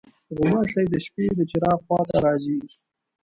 غوماشې 0.37 0.83
د 0.93 0.95
شپې 1.05 1.25
د 1.39 1.41
چراغ 1.51 1.79
خوا 1.85 1.99
ته 2.09 2.17
راځي. 2.25 2.57